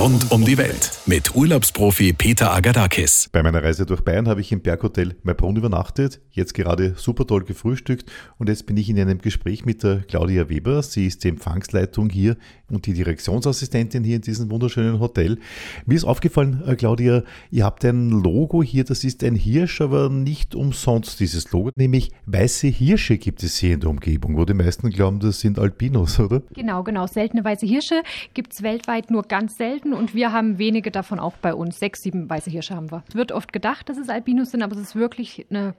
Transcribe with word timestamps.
Rund 0.00 0.30
um 0.30 0.42
die 0.46 0.56
Welt 0.56 0.99
mit 1.06 1.34
Urlaubsprofi 1.34 2.12
Peter 2.12 2.52
Agadakis. 2.52 3.30
Bei 3.32 3.42
meiner 3.42 3.62
Reise 3.62 3.86
durch 3.86 4.02
Bayern 4.02 4.28
habe 4.28 4.42
ich 4.42 4.52
im 4.52 4.60
Berghotel 4.60 5.16
Maibronn 5.22 5.56
übernachtet, 5.56 6.20
jetzt 6.30 6.52
gerade 6.52 6.94
super 6.96 7.26
toll 7.26 7.44
gefrühstückt 7.44 8.10
und 8.38 8.48
jetzt 8.48 8.66
bin 8.66 8.76
ich 8.76 8.88
in 8.90 8.98
einem 9.00 9.18
Gespräch 9.18 9.64
mit 9.64 9.82
der 9.82 10.00
Claudia 10.00 10.48
Weber. 10.48 10.82
Sie 10.82 11.06
ist 11.06 11.24
die 11.24 11.28
Empfangsleitung 11.28 12.10
hier 12.10 12.36
und 12.68 12.86
die 12.86 12.92
Direktionsassistentin 12.92 14.04
hier 14.04 14.16
in 14.16 14.22
diesem 14.22 14.50
wunderschönen 14.50 15.00
Hotel. 15.00 15.38
Mir 15.86 15.94
ist 15.94 16.04
aufgefallen, 16.04 16.62
äh, 16.66 16.76
Claudia, 16.76 17.22
ihr 17.50 17.64
habt 17.64 17.84
ein 17.84 18.10
Logo 18.10 18.62
hier, 18.62 18.84
das 18.84 19.02
ist 19.02 19.24
ein 19.24 19.34
Hirsch, 19.34 19.80
aber 19.80 20.10
nicht 20.10 20.54
umsonst 20.54 21.18
dieses 21.18 21.50
Logo, 21.50 21.70
nämlich 21.76 22.12
weiße 22.26 22.68
Hirsche 22.68 23.16
gibt 23.16 23.42
es 23.42 23.56
hier 23.56 23.74
in 23.74 23.80
der 23.80 23.90
Umgebung, 23.90 24.36
wo 24.36 24.44
die 24.44 24.54
meisten 24.54 24.90
glauben, 24.90 25.18
das 25.18 25.40
sind 25.40 25.58
Albinos, 25.58 26.20
oder? 26.20 26.42
Genau, 26.54 26.82
genau. 26.82 27.06
Seltene 27.06 27.42
weiße 27.42 27.66
Hirsche 27.66 28.02
gibt 28.34 28.52
es 28.52 28.62
weltweit 28.62 29.10
nur 29.10 29.22
ganz 29.22 29.56
selten 29.56 29.94
und 29.94 30.14
wir 30.14 30.32
haben 30.32 30.58
wenige 30.58 30.89
davon 30.96 31.18
auch 31.18 31.36
bei 31.36 31.54
uns. 31.54 31.78
Sechs, 31.78 32.02
sieben 32.02 32.28
weiße 32.28 32.50
Hirsche 32.50 32.74
haben 32.74 32.90
wir. 32.90 33.04
Es 33.08 33.14
wird 33.14 33.32
oft 33.32 33.52
gedacht, 33.52 33.88
dass 33.88 33.98
es 33.98 34.08
Albinos 34.08 34.50
sind, 34.50 34.62
aber 34.62 34.74
es 34.76 34.82
ist 34.82 34.96
wirklich 34.96 35.46
eine 35.50 35.74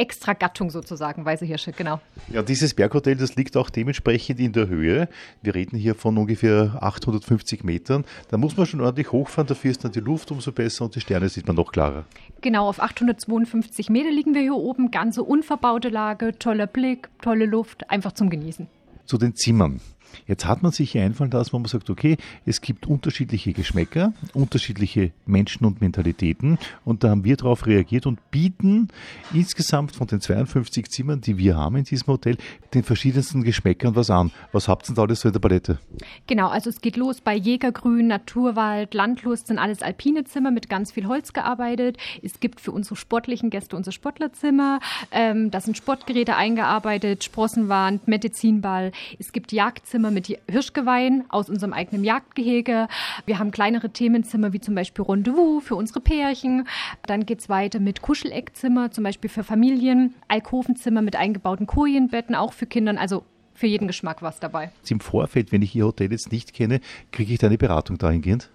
extra 0.00 0.32
Gattung 0.32 0.70
sozusagen, 0.70 1.24
weiße 1.24 1.44
Hirsche, 1.44 1.72
genau. 1.72 2.00
Ja, 2.32 2.42
dieses 2.42 2.72
Berghotel, 2.72 3.16
das 3.16 3.36
liegt 3.36 3.56
auch 3.56 3.68
dementsprechend 3.68 4.40
in 4.40 4.52
der 4.52 4.66
Höhe. 4.66 5.08
Wir 5.42 5.54
reden 5.54 5.76
hier 5.76 5.94
von 5.94 6.16
ungefähr 6.16 6.78
850 6.80 7.64
Metern. 7.64 8.04
Da 8.30 8.38
muss 8.38 8.56
man 8.56 8.64
schon 8.64 8.80
ordentlich 8.80 9.12
hochfahren, 9.12 9.46
dafür 9.46 9.70
ist 9.70 9.84
dann 9.84 9.92
die 9.92 10.00
Luft 10.00 10.30
umso 10.30 10.52
besser 10.52 10.86
und 10.86 10.94
die 10.94 11.00
Sterne 11.00 11.28
sieht 11.28 11.46
man 11.46 11.56
noch 11.56 11.70
klarer. 11.70 12.06
Genau, 12.40 12.66
auf 12.66 12.80
852 12.80 13.90
Meter 13.90 14.10
liegen 14.10 14.32
wir 14.34 14.40
hier 14.40 14.54
oben, 14.54 14.90
ganze 14.90 15.22
unverbaute 15.22 15.90
Lage, 15.90 16.38
toller 16.38 16.66
Blick, 16.66 17.10
tolle 17.20 17.44
Luft, 17.44 17.90
einfach 17.90 18.12
zum 18.12 18.30
Genießen. 18.30 18.68
Zu 19.04 19.18
den 19.18 19.34
Zimmern. 19.34 19.80
Jetzt 20.26 20.46
hat 20.46 20.62
man 20.62 20.72
sich 20.72 20.92
hier 20.92 21.02
einfallen 21.02 21.30
lassen, 21.30 21.52
wo 21.52 21.58
man 21.58 21.68
sagt, 21.68 21.90
okay, 21.90 22.16
es 22.46 22.60
gibt 22.60 22.86
unterschiedliche 22.86 23.52
Geschmäcker, 23.52 24.12
unterschiedliche 24.32 25.12
Menschen 25.26 25.64
und 25.64 25.80
Mentalitäten 25.80 26.58
und 26.84 27.04
da 27.04 27.10
haben 27.10 27.24
wir 27.24 27.36
darauf 27.36 27.66
reagiert 27.66 28.06
und 28.06 28.30
bieten 28.30 28.88
insgesamt 29.32 29.94
von 29.94 30.06
den 30.06 30.20
52 30.20 30.88
Zimmern, 30.90 31.20
die 31.20 31.38
wir 31.38 31.56
haben 31.56 31.76
in 31.76 31.84
diesem 31.84 32.08
Hotel, 32.08 32.36
den 32.74 32.82
verschiedensten 32.82 33.42
Geschmäckern 33.42 33.96
was 33.96 34.10
an. 34.10 34.30
Was 34.52 34.68
habt 34.68 34.84
ihr 34.84 34.86
denn 34.88 34.94
da 34.96 35.02
alles 35.02 35.24
in 35.24 35.32
der 35.32 35.40
Palette? 35.40 35.78
Genau, 36.26 36.48
also 36.48 36.70
es 36.70 36.80
geht 36.80 36.96
los 36.96 37.20
bei 37.20 37.34
Jägergrün, 37.34 38.06
Naturwald, 38.06 38.94
Landlust, 38.94 39.46
sind 39.46 39.58
alles 39.58 39.82
alpine 39.82 40.24
Zimmer 40.24 40.50
mit 40.50 40.68
ganz 40.68 40.92
viel 40.92 41.06
Holz 41.06 41.32
gearbeitet. 41.32 41.96
Es 42.22 42.40
gibt 42.40 42.60
für 42.60 42.72
unsere 42.72 42.96
sportlichen 42.96 43.50
Gäste 43.50 43.76
unser 43.76 43.92
Sportlerzimmer, 43.92 44.80
ähm, 45.10 45.50
da 45.50 45.60
sind 45.60 45.76
Sportgeräte 45.76 46.36
eingearbeitet, 46.36 47.24
Sprossenwand, 47.24 48.08
Medizinball. 48.08 48.92
Es 49.18 49.32
gibt 49.32 49.52
Jagdzimmer 49.52 49.99
mit 50.10 50.34
Hirschgeweihen 50.50 51.24
aus 51.28 51.50
unserem 51.50 51.74
eigenen 51.74 52.04
Jagdgehege. 52.04 52.88
Wir 53.26 53.38
haben 53.38 53.50
kleinere 53.50 53.90
Themenzimmer 53.90 54.54
wie 54.54 54.60
zum 54.60 54.74
Beispiel 54.74 55.04
Rendezvous 55.04 55.62
für 55.62 55.74
unsere 55.74 56.00
Pärchen. 56.00 56.66
Dann 57.06 57.26
geht 57.26 57.40
es 57.40 57.50
weiter 57.50 57.80
mit 57.80 58.00
Kuscheleckzimmer, 58.00 58.90
zum 58.90 59.04
Beispiel 59.04 59.28
für 59.28 59.44
Familien, 59.44 60.14
Alkovenzimmer 60.28 61.02
mit 61.02 61.16
eingebauten 61.16 61.66
Kojenbetten, 61.66 62.34
auch 62.34 62.54
für 62.54 62.66
Kinder. 62.66 62.98
Also 62.98 63.24
für 63.52 63.66
jeden 63.66 63.86
Geschmack 63.86 64.22
was 64.22 64.40
dabei. 64.40 64.70
Im 64.88 65.00
Vorfeld, 65.00 65.52
wenn 65.52 65.60
ich 65.60 65.76
Ihr 65.76 65.84
Hotel 65.84 66.10
jetzt 66.10 66.32
nicht 66.32 66.54
kenne, 66.54 66.80
kriege 67.12 67.34
ich 67.34 67.38
da 67.38 67.48
eine 67.48 67.58
Beratung 67.58 67.98
dahingehend? 67.98 68.48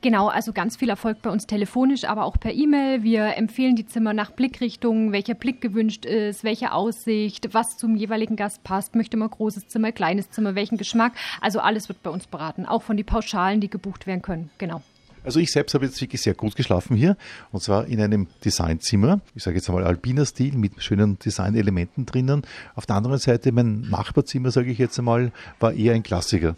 Genau, 0.00 0.28
also 0.28 0.52
ganz 0.52 0.76
viel 0.76 0.88
Erfolg 0.88 1.22
bei 1.22 1.30
uns 1.30 1.46
telefonisch, 1.46 2.04
aber 2.04 2.24
auch 2.24 2.38
per 2.38 2.52
E-Mail. 2.52 3.02
Wir 3.02 3.36
empfehlen 3.36 3.76
die 3.76 3.86
Zimmer 3.86 4.12
nach 4.12 4.30
Blickrichtungen, 4.30 5.12
welcher 5.12 5.34
Blick 5.34 5.60
gewünscht 5.60 6.04
ist, 6.04 6.44
welche 6.44 6.72
Aussicht, 6.72 7.52
was 7.52 7.76
zum 7.76 7.96
jeweiligen 7.96 8.36
Gast 8.36 8.62
passt. 8.64 8.94
Möchte 8.94 9.16
man 9.16 9.30
großes 9.30 9.68
Zimmer, 9.68 9.92
kleines 9.92 10.30
Zimmer, 10.30 10.54
welchen 10.54 10.76
Geschmack. 10.78 11.12
Also 11.40 11.60
alles 11.60 11.88
wird 11.88 12.02
bei 12.02 12.10
uns 12.10 12.26
beraten, 12.26 12.66
auch 12.66 12.82
von 12.82 12.96
den 12.96 13.06
Pauschalen, 13.06 13.60
die 13.60 13.70
gebucht 13.70 14.06
werden 14.06 14.22
können. 14.22 14.50
Genau. 14.58 14.82
Also 15.24 15.40
ich 15.40 15.50
selbst 15.50 15.74
habe 15.74 15.86
jetzt 15.86 16.00
wirklich 16.00 16.20
sehr 16.22 16.34
gut 16.34 16.54
geschlafen 16.54 16.96
hier 16.96 17.16
und 17.50 17.62
zwar 17.62 17.86
in 17.86 18.00
einem 18.00 18.28
Designzimmer. 18.44 19.20
Ich 19.34 19.42
sage 19.42 19.56
jetzt 19.56 19.68
einmal 19.68 19.84
alpiner 19.84 20.26
Stil 20.26 20.56
mit 20.56 20.82
schönen 20.82 21.18
Designelementen 21.18 22.06
drinnen. 22.06 22.42
Auf 22.74 22.86
der 22.86 22.96
anderen 22.96 23.18
Seite 23.18 23.50
mein 23.52 23.80
Nachbarzimmer, 23.82 24.50
sage 24.50 24.70
ich 24.70 24.78
jetzt 24.78 24.98
einmal, 24.98 25.32
war 25.60 25.72
eher 25.72 25.94
ein 25.94 26.02
Klassiker. 26.02 26.56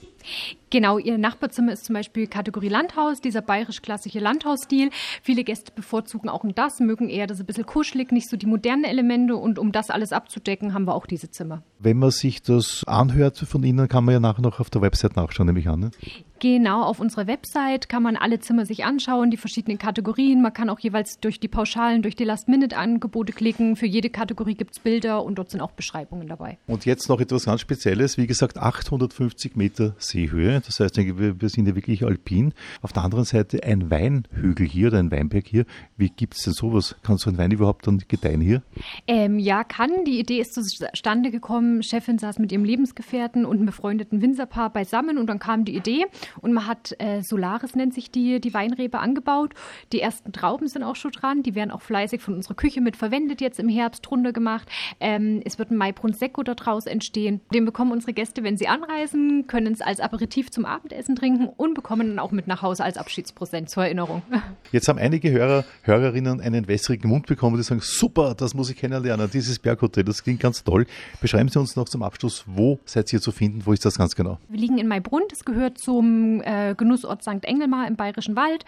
Genau, 0.70 0.98
Ihr 0.98 1.16
Nachbarzimmer 1.16 1.72
ist 1.72 1.84
zum 1.84 1.94
Beispiel 1.94 2.26
Kategorie 2.26 2.68
Landhaus, 2.68 3.20
dieser 3.20 3.40
bayerisch-klassische 3.40 4.18
Landhausstil. 4.18 4.90
Viele 5.22 5.44
Gäste 5.44 5.72
bevorzugen 5.72 6.28
auch 6.28 6.44
das, 6.54 6.80
mögen 6.80 7.08
eher 7.08 7.26
das 7.26 7.40
ein 7.40 7.46
bisschen 7.46 7.66
kuschelig, 7.66 8.10
nicht 8.10 8.28
so 8.28 8.36
die 8.36 8.46
modernen 8.46 8.84
Elemente. 8.84 9.36
Und 9.36 9.58
um 9.58 9.72
das 9.72 9.90
alles 9.90 10.12
abzudecken, 10.12 10.74
haben 10.74 10.86
wir 10.86 10.94
auch 10.94 11.06
diese 11.06 11.30
Zimmer. 11.30 11.62
Wenn 11.78 11.98
man 11.98 12.10
sich 12.10 12.42
das 12.42 12.82
anhört 12.86 13.38
von 13.38 13.62
Ihnen, 13.62 13.88
kann 13.88 14.04
man 14.04 14.14
ja 14.14 14.20
nachher 14.20 14.42
noch 14.42 14.58
auf 14.58 14.70
der 14.70 14.82
Website 14.82 15.16
nachschauen, 15.16 15.46
nehme 15.46 15.60
ich 15.60 15.68
an. 15.68 15.80
Ne? 15.80 15.90
Genau, 16.38 16.82
auf 16.82 17.00
unserer 17.00 17.26
Website 17.26 17.88
kann 17.88 18.02
man 18.02 18.16
alle 18.16 18.38
Zimmer 18.40 18.66
sich 18.66 18.84
anschauen, 18.84 19.30
die 19.30 19.38
verschiedenen 19.38 19.78
Kategorien. 19.78 20.42
Man 20.42 20.52
kann 20.52 20.68
auch 20.68 20.78
jeweils 20.78 21.18
durch 21.18 21.40
die 21.40 21.48
Pauschalen, 21.48 22.02
durch 22.02 22.14
die 22.14 22.24
Last-Minute-Angebote 22.24 23.32
klicken. 23.32 23.76
Für 23.76 23.86
jede 23.86 24.10
Kategorie 24.10 24.54
gibt 24.54 24.76
es 24.76 24.80
Bilder 24.80 25.24
und 25.24 25.36
dort 25.36 25.50
sind 25.50 25.62
auch 25.62 25.72
Beschreibungen 25.72 26.28
dabei. 26.28 26.58
Und 26.66 26.84
jetzt 26.84 27.08
noch 27.08 27.20
etwas 27.20 27.46
ganz 27.46 27.62
Spezielles. 27.62 28.18
Wie 28.18 28.26
gesagt, 28.26 28.58
850 28.58 29.56
Meter 29.56 29.94
Seehöhe. 29.98 30.60
Das 30.60 30.78
heißt, 30.78 30.96
wir 30.96 31.48
sind 31.48 31.66
ja 31.66 31.74
wirklich 31.74 32.04
alpin. 32.04 32.52
Auf 32.82 32.92
der 32.92 33.04
anderen 33.04 33.24
Seite 33.24 33.62
ein 33.62 33.90
Weinhügel 33.90 34.66
hier 34.66 34.88
oder 34.88 34.98
ein 34.98 35.10
Weinberg 35.10 35.46
hier. 35.46 35.64
Wie 35.96 36.10
gibt 36.10 36.34
es 36.34 36.42
denn 36.42 36.52
sowas? 36.52 36.96
Kann 37.02 37.16
so 37.16 37.30
ein 37.30 37.38
Wein 37.38 37.50
überhaupt 37.50 37.86
dann 37.86 38.02
gedeihen 38.06 38.42
hier? 38.42 38.62
Ähm, 39.06 39.38
ja, 39.38 39.64
kann. 39.64 40.04
Die 40.04 40.18
Idee 40.18 40.40
ist 40.40 40.52
zustande 40.52 41.30
gekommen. 41.30 41.82
Chefin 41.82 42.18
saß 42.18 42.38
mit 42.38 42.52
ihrem 42.52 42.64
Lebensgefährten 42.64 43.46
und 43.46 43.56
einem 43.56 43.66
befreundeten 43.66 44.20
Winzerpaar 44.20 44.70
beisammen 44.70 45.16
und 45.16 45.28
dann 45.28 45.38
kam 45.38 45.64
die 45.64 45.74
Idee 45.74 46.04
und 46.40 46.52
man 46.52 46.66
hat 46.66 46.94
äh, 46.98 47.22
Solaris 47.22 47.74
nennt 47.74 47.94
sich 47.94 48.10
die, 48.10 48.40
die 48.40 48.54
Weinrebe 48.54 48.98
angebaut. 48.98 49.52
Die 49.92 50.00
ersten 50.00 50.32
Trauben 50.32 50.68
sind 50.68 50.82
auch 50.82 50.96
schon 50.96 51.12
dran. 51.12 51.42
Die 51.42 51.54
werden 51.54 51.70
auch 51.70 51.82
fleißig 51.82 52.20
von 52.20 52.34
unserer 52.34 52.54
Küche 52.54 52.80
mit 52.80 52.96
verwendet, 52.96 53.40
jetzt 53.40 53.58
im 53.58 53.68
Herbst 53.68 54.10
runter 54.10 54.32
gemacht. 54.32 54.68
Ähm, 55.00 55.40
es 55.44 55.58
wird 55.58 55.70
ein 55.70 55.76
Mai 55.76 55.92
Prosecco 55.92 56.42
daraus 56.42 56.86
entstehen. 56.86 57.40
Den 57.52 57.64
bekommen 57.64 57.92
unsere 57.92 58.12
Gäste, 58.12 58.42
wenn 58.42 58.56
sie 58.56 58.68
anreisen, 58.68 59.46
können 59.46 59.72
es 59.72 59.80
als 59.80 60.00
Aperitif 60.00 60.50
zum 60.50 60.64
Abendessen 60.64 61.16
trinken 61.16 61.48
und 61.56 61.74
bekommen 61.74 62.08
dann 62.08 62.18
auch 62.18 62.30
mit 62.30 62.46
nach 62.46 62.62
Hause 62.62 62.84
als 62.84 62.96
Abschiedspräsent 62.96 63.70
zur 63.70 63.84
Erinnerung. 63.84 64.22
Jetzt 64.72 64.88
haben 64.88 64.98
einige 64.98 65.30
Hörer, 65.30 65.64
Hörerinnen 65.82 66.40
einen 66.40 66.68
wässrigen 66.68 67.10
Mund 67.10 67.26
bekommen, 67.26 67.56
die 67.56 67.62
sagen, 67.62 67.80
super, 67.82 68.34
das 68.34 68.54
muss 68.54 68.70
ich 68.70 68.76
kennenlernen, 68.76 69.30
dieses 69.30 69.58
Berghotel, 69.58 70.04
das 70.04 70.22
klingt 70.22 70.40
ganz 70.40 70.64
toll. 70.64 70.86
Beschreiben 71.20 71.48
Sie 71.48 71.58
uns 71.58 71.76
noch 71.76 71.88
zum 71.88 72.02
Abschluss, 72.02 72.44
wo 72.46 72.78
seid 72.84 73.12
ihr 73.12 73.20
zu 73.20 73.32
finden, 73.32 73.64
wo 73.64 73.72
ist 73.72 73.84
das 73.84 73.96
ganz 73.96 74.14
genau? 74.14 74.38
Wir 74.48 74.58
liegen 74.58 74.78
in 74.78 74.88
Maibrunn, 74.88 75.24
das 75.28 75.44
gehört 75.44 75.78
zum 75.78 76.15
äh, 76.42 76.74
Genussort 76.76 77.22
St. 77.22 77.44
Engelmar 77.44 77.86
im 77.86 77.96
Bayerischen 77.96 78.36
Wald 78.36 78.64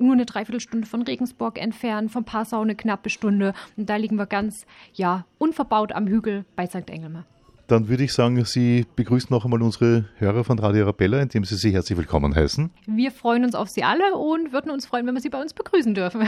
nur 0.00 0.12
eine 0.12 0.26
Dreiviertelstunde 0.26 0.86
von 0.86 1.02
Regensburg 1.02 1.60
entfernt, 1.60 2.10
von 2.10 2.24
Passau 2.24 2.62
eine 2.62 2.74
knappe 2.74 3.10
Stunde. 3.10 3.54
Und 3.76 3.88
da 3.88 3.96
liegen 3.96 4.16
wir 4.16 4.26
ganz, 4.26 4.66
ja, 4.92 5.24
unverbaut 5.38 5.92
am 5.92 6.06
Hügel 6.06 6.44
bei 6.56 6.66
St. 6.66 6.90
Engelmar. 6.90 7.24
Dann 7.66 7.88
würde 7.88 8.04
ich 8.04 8.12
sagen, 8.12 8.44
Sie 8.44 8.84
begrüßen 8.94 9.28
noch 9.30 9.44
einmal 9.44 9.62
unsere 9.62 10.04
Hörer 10.18 10.44
von 10.44 10.58
Radio 10.58 10.82
Arabella, 10.82 11.20
indem 11.20 11.44
Sie 11.44 11.56
Sie 11.56 11.72
herzlich 11.72 11.96
willkommen 11.96 12.34
heißen. 12.34 12.70
Wir 12.86 13.10
freuen 13.10 13.44
uns 13.44 13.54
auf 13.54 13.70
Sie 13.70 13.82
alle 13.82 14.16
und 14.16 14.52
würden 14.52 14.70
uns 14.70 14.84
freuen, 14.84 15.06
wenn 15.06 15.14
wir 15.14 15.22
Sie 15.22 15.30
bei 15.30 15.40
uns 15.40 15.54
begrüßen 15.54 15.94
dürfen. 15.94 16.26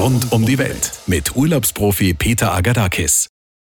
Rund 0.00 0.32
um 0.32 0.44
die 0.44 0.58
Welt 0.58 1.00
mit 1.06 1.36
Urlaubsprofi 1.36 2.14
Peter 2.14 2.52
Agadakis. 2.52 3.28